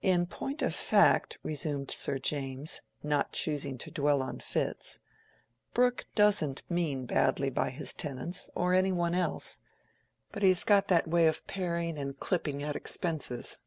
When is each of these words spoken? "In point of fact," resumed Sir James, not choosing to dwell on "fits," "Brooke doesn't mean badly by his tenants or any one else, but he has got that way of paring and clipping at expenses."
"In 0.00 0.26
point 0.26 0.62
of 0.62 0.72
fact," 0.76 1.38
resumed 1.42 1.90
Sir 1.90 2.18
James, 2.18 2.82
not 3.02 3.32
choosing 3.32 3.76
to 3.78 3.90
dwell 3.90 4.22
on 4.22 4.38
"fits," 4.38 5.00
"Brooke 5.74 6.06
doesn't 6.14 6.62
mean 6.70 7.04
badly 7.04 7.50
by 7.50 7.70
his 7.70 7.92
tenants 7.92 8.48
or 8.54 8.74
any 8.74 8.92
one 8.92 9.16
else, 9.16 9.58
but 10.30 10.44
he 10.44 10.50
has 10.50 10.62
got 10.62 10.86
that 10.86 11.08
way 11.08 11.26
of 11.26 11.44
paring 11.48 11.98
and 11.98 12.16
clipping 12.20 12.62
at 12.62 12.76
expenses." 12.76 13.58